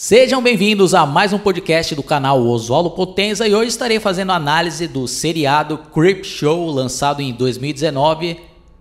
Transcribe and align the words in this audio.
Sejam 0.00 0.40
bem-vindos 0.40 0.94
a 0.94 1.04
mais 1.04 1.32
um 1.32 1.40
podcast 1.40 1.92
do 1.92 2.04
canal 2.04 2.40
Oswaldo 2.46 2.88
Potenza 2.88 3.48
e 3.48 3.52
hoje 3.52 3.70
estarei 3.70 3.98
fazendo 3.98 4.30
análise 4.30 4.86
do 4.86 5.08
seriado 5.08 5.76
Creep 5.92 6.22
Show, 6.22 6.70
lançado 6.70 7.20
em 7.20 7.32
2019, 7.32 8.36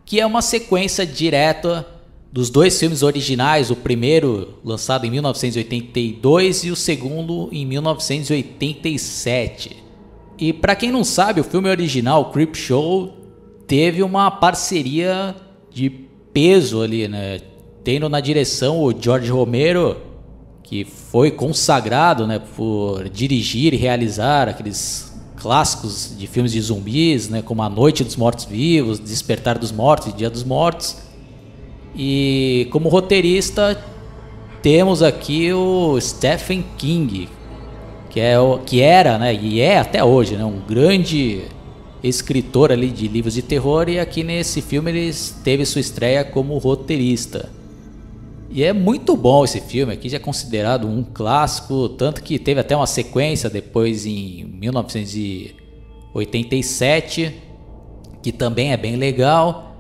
que 0.06 0.20
é 0.20 0.26
uma 0.28 0.44
sequência 0.44 1.08
direta 1.08 1.88
dos 2.32 2.52
dois 2.52 2.80
filmes 2.80 3.02
originais, 3.02 3.72
o 3.72 3.76
primeiro 3.76 4.60
lançado 4.64 5.08
em 5.08 5.10
1982 5.10 6.66
e 6.66 6.70
o 6.70 6.76
segundo 6.76 7.50
em 7.52 7.66
1987. 7.66 9.76
E 10.38 10.54
para 10.54 10.76
quem 10.76 10.92
não 10.92 11.04
sabe, 11.04 11.42
o 11.42 11.44
filme 11.44 11.68
original 11.68 12.32
Creep 12.32 12.54
Show 12.54 13.12
teve 13.66 14.04
uma 14.04 14.30
parceria 14.30 15.36
de 15.72 15.90
peso 15.90 16.80
ali, 16.80 17.08
né? 17.08 17.42
Tendo 17.84 18.08
na 18.08 18.20
direção 18.20 18.84
o 18.84 18.94
George 18.96 19.32
Romero 19.32 20.06
que 20.68 20.84
foi 20.84 21.32
consagrado 21.32 22.28
né, 22.28 22.42
por 22.56 23.08
dirigir 23.08 23.74
e 23.74 23.78
realizar 23.78 24.50
aqueles 24.50 25.16
clássicos 25.38 26.14
de 26.18 26.28
filmes 26.28 26.52
de 26.52 26.60
zumbis, 26.60 27.30
né, 27.30 27.42
como 27.42 27.62
A 27.62 27.70
Noite 27.70 28.04
dos 28.04 28.18
Mortos 28.18 28.44
Vivos, 28.44 29.00
Despertar 29.00 29.58
dos 29.58 29.72
Mortos 29.72 30.14
Dia 30.14 30.30
dos 30.30 30.44
Mortos. 30.44 30.98
E 31.96 32.68
como 32.70 32.90
roteirista 32.90 33.82
temos 34.62 35.02
aqui 35.02 35.54
o 35.54 35.98
Stephen 36.02 36.66
King, 36.78 37.30
que, 38.10 38.20
é 38.20 38.38
o, 38.38 38.60
que 38.60 38.82
era 38.82 39.18
né, 39.18 39.34
e 39.34 39.62
é 39.62 39.80
até 39.80 40.04
hoje 40.04 40.36
né, 40.36 40.44
um 40.44 40.60
grande 40.60 41.44
escritor 42.04 42.74
ali 42.74 42.90
de 42.90 43.08
livros 43.08 43.36
de 43.36 43.42
terror 43.42 43.88
e 43.88 44.00
aqui 44.00 44.22
nesse 44.22 44.62
filme 44.62 44.92
ele 44.92 45.16
teve 45.46 45.66
sua 45.66 45.80
estreia 45.80 46.26
como 46.26 46.58
roteirista. 46.58 47.57
E 48.50 48.64
é 48.64 48.72
muito 48.72 49.14
bom 49.16 49.44
esse 49.44 49.60
filme, 49.60 49.92
aqui 49.94 50.08
já 50.08 50.16
é 50.18 50.20
considerado 50.20 50.88
um 50.88 51.04
clássico, 51.04 51.90
tanto 51.90 52.24
que 52.24 52.40
teve 52.40 52.62
até 52.62 52.74
uma 52.76 52.88
sequência 52.88 53.50
depois 53.50 54.06
em 54.06 54.46
1987, 54.46 57.36
que 58.24 58.32
também 58.32 58.72
é 58.72 58.78
bem 58.78 58.96
legal. 58.96 59.76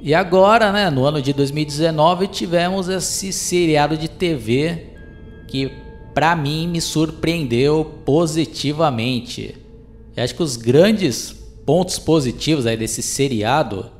E 0.00 0.12
agora, 0.14 0.72
né, 0.72 0.90
no 0.90 1.04
ano 1.04 1.22
de 1.22 1.32
2019, 1.32 2.26
tivemos 2.28 2.88
esse 2.88 3.32
seriado 3.32 3.96
de 3.96 4.08
TV 4.08 4.94
que 5.46 5.70
para 6.12 6.34
mim 6.34 6.66
me 6.66 6.80
surpreendeu 6.80 7.84
positivamente. 8.04 9.54
Eu 10.16 10.24
acho 10.24 10.34
que 10.34 10.42
os 10.42 10.56
grandes 10.56 11.32
pontos 11.64 11.96
positivos 11.98 12.66
aí 12.66 12.76
desse 12.76 13.02
seriado 13.02 13.97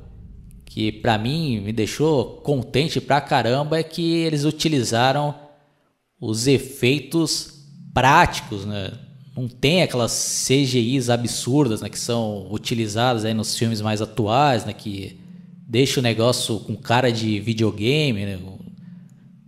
que 0.79 0.93
para 0.93 1.19
mim 1.19 1.59
me 1.59 1.73
deixou 1.73 2.37
contente 2.37 3.01
pra 3.01 3.21
caramba 3.21 3.81
é 3.81 3.83
que 3.83 4.19
eles 4.19 4.45
utilizaram 4.45 5.35
os 6.21 6.47
efeitos 6.47 7.65
práticos, 7.93 8.65
né? 8.65 8.93
Não 9.37 9.49
tem 9.49 9.83
aquelas 9.83 10.47
CGIs 10.47 11.11
absurdas, 11.11 11.81
né, 11.81 11.89
que 11.89 11.99
são 11.99 12.47
utilizadas 12.53 13.25
aí 13.25 13.35
nos 13.35 13.59
filmes 13.59 13.81
mais 13.81 14.01
atuais, 14.01 14.65
né, 14.65 14.73
que 14.73 15.19
deixa 15.67 15.99
o 15.99 16.03
negócio 16.03 16.61
com 16.61 16.77
cara 16.77 17.11
de 17.11 17.41
videogame, 17.41 18.25
né? 18.25 18.39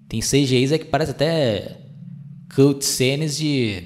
Tem 0.09 0.19
CGIs 0.19 0.73
aí 0.73 0.81
que 0.81 0.87
parece 0.87 1.13
até 1.13 1.77
cutscenes 2.57 3.37
de 3.37 3.85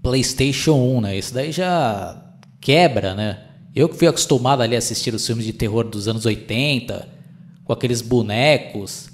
PlayStation 0.00 0.74
1, 0.74 1.00
né? 1.00 1.18
Isso 1.18 1.34
daí 1.34 1.50
já 1.50 2.24
quebra, 2.60 3.16
né? 3.16 3.48
Eu 3.74 3.88
que 3.88 3.96
fui 3.96 4.06
acostumado 4.06 4.62
ali 4.62 4.74
a 4.74 4.78
assistir 4.78 5.14
os 5.14 5.26
filmes 5.26 5.46
de 5.46 5.52
terror 5.52 5.84
dos 5.84 6.06
anos 6.06 6.26
80, 6.26 7.08
com 7.64 7.72
aqueles 7.72 8.02
bonecos 8.02 9.08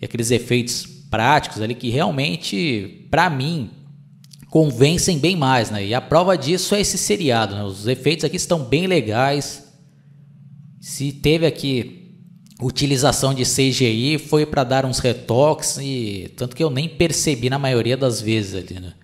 e 0.00 0.04
aqueles 0.04 0.30
efeitos 0.30 0.86
práticos 1.10 1.62
ali 1.62 1.74
que 1.74 1.88
realmente, 1.88 3.06
para 3.10 3.30
mim, 3.30 3.70
convencem 4.50 5.18
bem 5.18 5.36
mais, 5.36 5.70
né? 5.70 5.84
E 5.84 5.94
a 5.94 6.00
prova 6.00 6.36
disso 6.36 6.74
é 6.74 6.80
esse 6.80 6.98
seriado, 6.98 7.54
né? 7.54 7.62
Os 7.62 7.86
efeitos 7.86 8.24
aqui 8.24 8.36
estão 8.36 8.64
bem 8.64 8.86
legais. 8.86 9.68
Se 10.80 11.12
teve 11.12 11.46
aqui 11.46 11.98
utilização 12.60 13.32
de 13.32 13.44
CGI, 13.44 14.18
foi 14.18 14.44
para 14.44 14.64
dar 14.64 14.84
uns 14.84 14.98
retoques 14.98 15.78
e 15.80 16.32
tanto 16.36 16.56
que 16.56 16.64
eu 16.64 16.70
nem 16.70 16.88
percebi 16.88 17.48
na 17.48 17.58
maioria 17.58 17.96
das 17.96 18.20
vezes 18.20 18.54
ali, 18.54 18.80
né? 18.80 18.94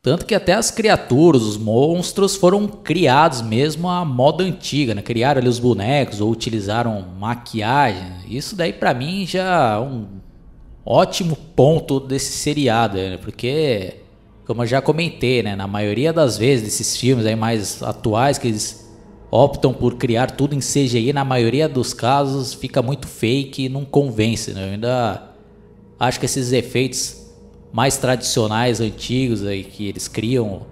Tanto 0.00 0.24
que 0.24 0.34
até 0.34 0.52
as 0.52 0.70
criaturas, 0.70 1.42
os 1.42 1.56
monstros, 1.56 2.36
foram 2.36 2.68
criados 2.68 3.42
mesmo 3.42 3.88
à 3.88 4.04
moda 4.04 4.44
antiga, 4.44 4.94
né? 4.94 5.02
Criaram 5.02 5.40
ali 5.40 5.48
os 5.48 5.58
bonecos 5.58 6.20
ou 6.20 6.30
utilizaram 6.30 7.04
maquiagem. 7.18 8.12
Isso 8.28 8.54
daí 8.54 8.72
para 8.72 8.94
mim 8.94 9.26
já 9.26 9.74
é 9.74 9.78
um 9.80 10.06
ótimo 10.86 11.36
ponto 11.56 11.98
desse 11.98 12.32
seriado, 12.32 12.96
né? 12.96 13.18
Porque, 13.18 13.96
como 14.46 14.62
eu 14.62 14.66
já 14.66 14.80
comentei, 14.80 15.42
né? 15.42 15.56
Na 15.56 15.66
maioria 15.66 16.12
das 16.12 16.38
vezes 16.38 16.64
desses 16.64 16.96
filmes 16.96 17.26
aí 17.26 17.36
mais 17.36 17.82
atuais 17.82 18.38
que 18.38 18.46
eles 18.48 18.88
optam 19.30 19.74
por 19.74 19.96
criar 19.96 20.30
tudo 20.30 20.54
em 20.54 20.60
CGI, 20.60 21.12
na 21.12 21.24
maioria 21.24 21.68
dos 21.68 21.92
casos 21.92 22.54
fica 22.54 22.80
muito 22.80 23.06
fake 23.06 23.64
e 23.64 23.68
não 23.68 23.84
convence, 23.84 24.52
né? 24.52 24.68
Eu 24.68 24.72
ainda 24.74 25.22
acho 25.98 26.20
que 26.20 26.24
esses 26.24 26.52
efeitos 26.52 27.27
mais 27.72 27.96
tradicionais, 27.96 28.80
antigos, 28.80 29.44
aí, 29.44 29.64
que 29.64 29.86
eles 29.86 30.08
criam 30.08 30.62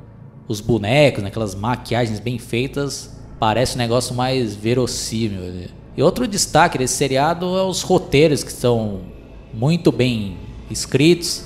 os 0.48 0.60
bonecos, 0.60 1.22
né, 1.22 1.28
aquelas 1.28 1.54
maquiagens 1.54 2.20
bem 2.20 2.38
feitas, 2.38 3.16
parece 3.38 3.74
um 3.74 3.78
negócio 3.78 4.14
mais 4.14 4.54
verossímil. 4.54 5.40
Né? 5.40 5.66
E 5.96 6.02
outro 6.02 6.26
destaque 6.26 6.78
desse 6.78 6.94
seriado 6.94 7.56
é 7.56 7.62
os 7.62 7.82
roteiros 7.82 8.42
que 8.44 8.52
são 8.52 9.00
muito 9.52 9.90
bem 9.90 10.36
escritos. 10.70 11.44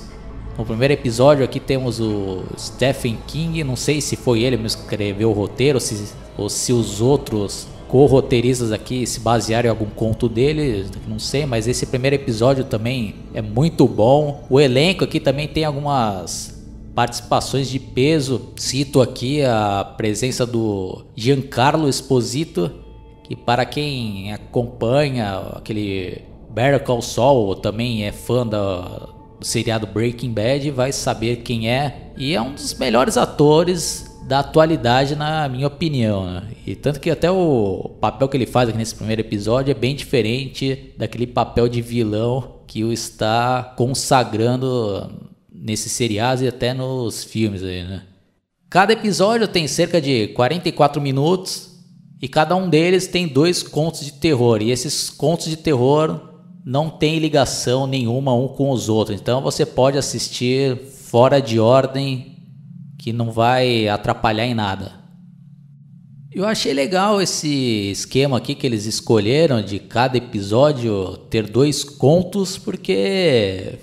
No 0.57 0.65
primeiro 0.65 0.93
episódio 0.93 1.43
aqui 1.43 1.59
temos 1.59 1.99
o 1.99 2.43
Stephen 2.57 3.17
King, 3.25 3.63
não 3.63 3.75
sei 3.75 4.01
se 4.01 4.15
foi 4.15 4.41
ele 4.41 4.57
mesmo 4.57 4.79
que 4.79 4.83
escreveu 4.85 5.31
o 5.31 5.33
roteiro 5.33 5.77
ou 5.77 5.79
se, 5.79 6.13
ou 6.37 6.49
se 6.49 6.73
os 6.73 7.01
outros 7.01 7.67
co-roteiristas 7.91 8.71
aqui 8.71 9.05
se 9.05 9.19
basearam 9.19 9.67
em 9.67 9.69
algum 9.69 9.85
conto 9.85 10.29
dele, 10.29 10.85
não 11.05 11.19
sei, 11.19 11.45
mas 11.45 11.67
esse 11.67 11.85
primeiro 11.85 12.15
episódio 12.15 12.63
também 12.63 13.15
é 13.33 13.41
muito 13.41 13.85
bom. 13.85 14.45
O 14.49 14.61
elenco 14.61 15.03
aqui 15.03 15.19
também 15.19 15.45
tem 15.45 15.65
algumas 15.65 16.57
participações 16.95 17.69
de 17.69 17.79
peso. 17.79 18.53
Cito 18.55 19.01
aqui 19.01 19.43
a 19.43 19.83
presença 19.97 20.45
do 20.45 21.03
Giancarlo 21.17 21.89
Esposito, 21.89 22.71
que 23.25 23.35
para 23.35 23.65
quem 23.65 24.31
acompanha 24.31 25.39
aquele 25.57 26.21
Better 26.49 26.81
Call 26.81 27.01
Saul, 27.01 27.57
também 27.57 28.05
é 28.05 28.13
fã 28.13 28.47
da, 28.47 29.09
do 29.37 29.45
seriado 29.45 29.85
Breaking 29.85 30.31
Bad, 30.31 30.71
vai 30.71 30.93
saber 30.93 31.37
quem 31.37 31.69
é. 31.69 32.13
E 32.15 32.33
é 32.33 32.41
um 32.41 32.53
dos 32.53 32.73
melhores 32.75 33.17
atores 33.17 34.10
da 34.31 34.39
atualidade, 34.39 35.13
na 35.13 35.49
minha 35.49 35.67
opinião. 35.67 36.25
Né? 36.25 36.43
E 36.65 36.73
tanto 36.73 37.01
que 37.01 37.09
até 37.09 37.29
o 37.29 37.97
papel 37.99 38.29
que 38.29 38.37
ele 38.37 38.45
faz 38.45 38.69
aqui 38.69 38.77
nesse 38.77 38.95
primeiro 38.95 39.19
episódio 39.19 39.71
é 39.71 39.73
bem 39.73 39.93
diferente 39.93 40.93
daquele 40.97 41.27
papel 41.27 41.67
de 41.67 41.81
vilão 41.81 42.61
que 42.65 42.81
o 42.81 42.93
está 42.93 43.73
consagrando 43.75 45.11
nesse 45.53 45.89
seriado 45.89 46.45
e 46.45 46.47
até 46.47 46.73
nos 46.73 47.25
filmes 47.25 47.61
aí, 47.61 47.83
né? 47.83 48.03
Cada 48.69 48.93
episódio 48.93 49.49
tem 49.49 49.67
cerca 49.67 49.99
de 49.99 50.29
44 50.29 51.01
minutos 51.01 51.69
e 52.21 52.29
cada 52.29 52.55
um 52.55 52.69
deles 52.69 53.07
tem 53.07 53.27
dois 53.27 53.61
contos 53.61 54.05
de 54.05 54.13
terror. 54.13 54.61
E 54.61 54.71
esses 54.71 55.09
contos 55.09 55.47
de 55.47 55.57
terror 55.57 56.21
não 56.65 56.89
têm 56.89 57.19
ligação 57.19 57.85
nenhuma 57.85 58.33
um 58.33 58.47
com 58.47 58.71
os 58.71 58.87
outros. 58.87 59.19
Então 59.19 59.41
você 59.41 59.65
pode 59.65 59.97
assistir 59.97 60.77
fora 60.77 61.41
de 61.41 61.59
ordem 61.59 62.30
que 63.01 63.11
não 63.11 63.31
vai 63.31 63.87
atrapalhar 63.87 64.45
em 64.45 64.53
nada. 64.53 64.91
Eu 66.31 66.45
achei 66.45 66.71
legal 66.71 67.19
esse 67.19 67.89
esquema 67.89 68.37
aqui 68.37 68.53
que 68.53 68.65
eles 68.65 68.85
escolheram 68.85 69.59
de 69.63 69.79
cada 69.79 70.17
episódio 70.17 71.17
ter 71.27 71.49
dois 71.49 71.83
contos, 71.83 72.59
porque 72.59 73.79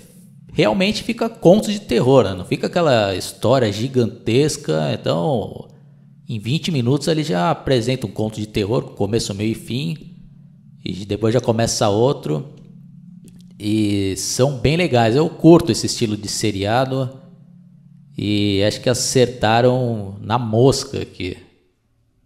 realmente 0.53 1.03
fica 1.03 1.27
contos 1.27 1.73
de 1.73 1.81
terror, 1.81 2.23
né? 2.23 2.33
não 2.33 2.45
fica 2.45 2.67
aquela 2.67 3.13
história 3.13 3.69
gigantesca. 3.73 4.97
Então, 4.97 5.67
em 6.27 6.39
20 6.39 6.71
minutos 6.71 7.09
ele 7.09 7.21
já 7.21 7.51
apresenta 7.51 8.07
um 8.07 8.11
conto 8.11 8.39
de 8.39 8.47
terror, 8.47 8.93
começo, 8.93 9.35
meio 9.35 9.51
e 9.51 9.55
fim, 9.55 9.97
e 10.83 11.05
depois 11.05 11.33
já 11.33 11.41
começa 11.41 11.89
outro. 11.89 12.53
E 13.59 14.15
são 14.15 14.57
bem 14.57 14.77
legais. 14.77 15.13
Eu 15.13 15.29
curto 15.29 15.73
esse 15.73 15.87
estilo 15.87 16.15
de 16.15 16.29
seriado. 16.29 17.19
E 18.21 18.61
acho 18.65 18.81
que 18.81 18.89
acertaram 18.89 20.15
na 20.19 20.37
mosca 20.37 21.01
aqui. 21.01 21.37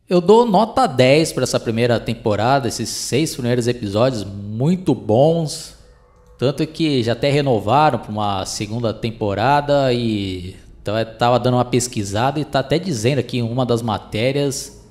Eu 0.09 0.19
dou 0.19 0.43
nota 0.43 0.87
10 0.87 1.33
para 1.33 1.43
essa 1.43 1.59
primeira 1.59 1.99
temporada, 1.99 2.67
esses 2.67 2.89
seis 2.89 3.35
primeiros 3.35 3.67
episódios 3.67 4.23
muito 4.23 4.95
bons. 4.95 5.75
Tanto 6.39 6.65
que 6.65 7.03
já 7.03 7.11
até 7.13 7.29
renovaram 7.29 7.99
para 7.99 8.11
uma 8.11 8.43
segunda 8.43 8.91
temporada 8.91 9.93
e 9.93 10.55
tava 11.19 11.37
dando 11.37 11.57
uma 11.57 11.65
pesquisada 11.65 12.39
e 12.39 12.45
tá 12.45 12.61
até 12.61 12.79
dizendo 12.79 13.19
aqui 13.19 13.37
em 13.37 13.43
uma 13.43 13.63
das 13.63 13.83
matérias 13.83 14.83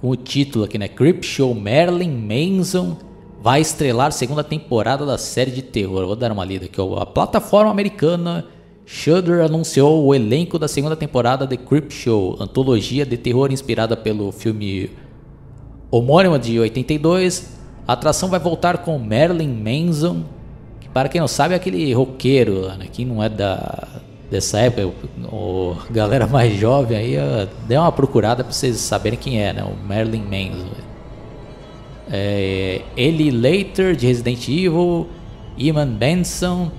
com 0.00 0.08
o 0.08 0.16
título 0.16 0.64
aqui, 0.64 0.78
né? 0.78 0.88
Creep 0.88 1.24
Show 1.24 1.54
Marilyn 1.54 2.08
Manson 2.10 2.96
vai 3.42 3.60
estrelar 3.60 4.12
segunda 4.12 4.42
temporada 4.42 5.04
da 5.04 5.18
série 5.18 5.50
de 5.50 5.60
terror. 5.60 6.06
Vou 6.06 6.16
dar 6.16 6.32
uma 6.32 6.46
lida 6.46 6.64
aqui. 6.64 6.80
A 6.80 7.04
plataforma 7.04 7.70
americana 7.70 8.46
Shudder 8.90 9.44
anunciou 9.44 10.02
o 10.02 10.14
elenco 10.14 10.58
da 10.58 10.66
segunda 10.66 10.96
temporada 10.96 11.46
de 11.46 11.58
Creep 11.58 11.90
Show, 11.92 12.38
antologia 12.40 13.04
de 13.04 13.18
terror 13.18 13.52
inspirada 13.52 13.94
pelo 13.94 14.32
filme 14.32 14.90
homônimo 15.90 16.38
de 16.38 16.58
82. 16.58 17.52
A 17.86 17.92
atração 17.92 18.30
vai 18.30 18.40
voltar 18.40 18.78
com 18.78 18.98
Marilyn 18.98 19.52
Manson, 19.52 20.24
que 20.80 20.88
para 20.88 21.10
quem 21.10 21.20
não 21.20 21.28
sabe 21.28 21.52
é 21.52 21.58
aquele 21.58 21.92
roqueiro, 21.92 22.66
né, 22.78 22.86
que 22.90 23.04
não 23.04 23.22
é 23.22 23.28
da 23.28 23.86
dessa 24.30 24.58
época, 24.58 24.92
o, 25.30 25.76
galera 25.90 26.26
mais 26.26 26.58
jovem 26.58 26.96
aí, 26.96 27.16
dê 27.66 27.76
uma 27.76 27.92
procurada 27.92 28.42
para 28.42 28.52
vocês 28.52 28.76
saberem 28.76 29.18
quem 29.18 29.42
é, 29.42 29.52
né? 29.54 29.64
O 29.64 29.86
Marilyn 29.86 30.22
Manson. 30.22 30.68
É, 32.10 32.82
Ellie 32.96 33.30
Later 33.30 33.94
de 33.94 34.06
Resident 34.06 34.48
Evil, 34.48 35.06
Iman 35.58 35.88
Benson. 35.88 36.70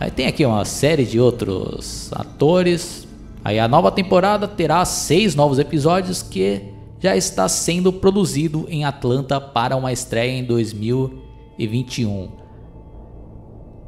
Aí 0.00 0.10
tem 0.10 0.26
aqui 0.26 0.44
uma 0.46 0.64
série 0.64 1.04
de 1.04 1.18
outros 1.18 2.10
atores. 2.12 3.06
Aí 3.44 3.58
a 3.58 3.66
nova 3.66 3.90
temporada 3.90 4.46
terá 4.46 4.84
seis 4.84 5.34
novos 5.34 5.58
episódios 5.58 6.22
que 6.22 6.62
já 7.00 7.16
está 7.16 7.48
sendo 7.48 7.92
produzido 7.92 8.66
em 8.68 8.84
Atlanta 8.84 9.40
para 9.40 9.76
uma 9.76 9.92
estreia 9.92 10.38
em 10.38 10.44
2021. 10.44 12.28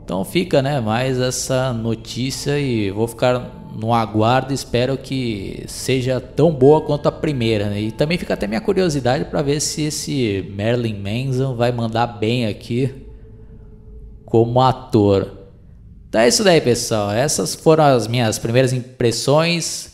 Então 0.04 0.24
fica, 0.24 0.60
né, 0.60 0.80
mais 0.80 1.20
essa 1.20 1.72
notícia 1.72 2.58
e 2.58 2.90
vou 2.90 3.06
ficar 3.06 3.60
no 3.76 3.94
aguardo, 3.94 4.52
espero 4.52 4.98
que 4.98 5.62
seja 5.68 6.20
tão 6.20 6.52
boa 6.52 6.80
quanto 6.80 7.06
a 7.06 7.12
primeira, 7.12 7.70
né? 7.70 7.80
E 7.80 7.92
também 7.92 8.18
fica 8.18 8.34
até 8.34 8.48
minha 8.48 8.60
curiosidade 8.60 9.26
para 9.26 9.42
ver 9.42 9.60
se 9.60 9.82
esse 9.82 10.50
Merlin 10.54 10.98
Manson 10.98 11.54
vai 11.54 11.70
mandar 11.70 12.06
bem 12.06 12.46
aqui 12.46 12.92
como 14.24 14.60
ator. 14.60 15.39
Então 16.10 16.20
é 16.20 16.28
isso 16.28 16.44
daí, 16.44 16.60
pessoal. 16.60 17.10
Essas 17.10 17.54
foram 17.54 17.84
as 17.84 18.06
minhas 18.06 18.38
primeiras 18.38 18.74
impressões. 18.74 19.92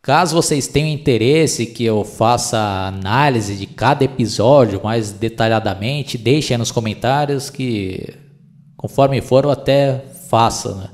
Caso 0.00 0.36
vocês 0.36 0.68
tenham 0.68 0.88
interesse 0.88 1.66
que 1.66 1.84
eu 1.84 2.04
faça 2.04 2.58
análise 2.86 3.56
de 3.56 3.66
cada 3.66 4.04
episódio 4.04 4.80
mais 4.84 5.10
detalhadamente, 5.10 6.16
deixem 6.16 6.56
nos 6.56 6.70
comentários 6.70 7.50
que 7.50 8.22
Conforme 8.84 9.22
for, 9.22 9.44
eu 9.44 9.50
até 9.50 10.04
faça, 10.28 10.74
né? 10.74 10.90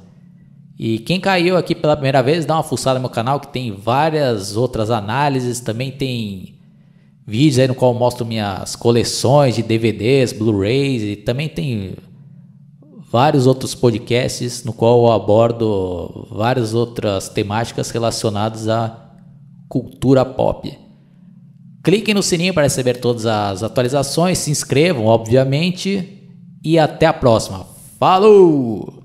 E 0.78 1.00
quem 1.00 1.18
caiu 1.18 1.56
aqui 1.56 1.74
pela 1.74 1.96
primeira 1.96 2.22
vez, 2.22 2.46
dá 2.46 2.54
uma 2.54 2.62
fuçada 2.62 3.00
no 3.00 3.00
meu 3.00 3.10
canal 3.10 3.40
que 3.40 3.48
tem 3.48 3.72
várias 3.72 4.56
outras 4.56 4.92
análises, 4.92 5.58
também 5.58 5.90
tem 5.90 6.54
vídeos 7.26 7.58
aí 7.58 7.66
no 7.66 7.74
qual 7.74 7.92
eu 7.92 7.98
mostro 7.98 8.24
minhas 8.24 8.76
coleções 8.76 9.56
de 9.56 9.64
DVDs, 9.64 10.32
Blu-rays 10.32 11.02
e 11.02 11.16
também 11.16 11.48
tem 11.48 11.96
vários 13.10 13.46
outros 13.46 13.74
podcasts 13.74 14.62
no 14.64 14.72
qual 14.72 15.04
eu 15.04 15.12
abordo 15.12 16.28
várias 16.30 16.74
outras 16.74 17.28
temáticas 17.28 17.90
relacionadas 17.90 18.68
à 18.68 19.10
cultura 19.68 20.24
pop. 20.24 20.78
Cliquem 21.82 22.14
no 22.14 22.22
sininho 22.22 22.54
para 22.54 22.64
receber 22.64 22.98
todas 22.98 23.26
as 23.26 23.62
atualizações, 23.62 24.38
se 24.38 24.50
inscrevam, 24.50 25.06
obviamente, 25.06 26.28
e 26.62 26.78
até 26.78 27.06
a 27.06 27.12
próxima. 27.12 27.66
Falou! 27.98 28.99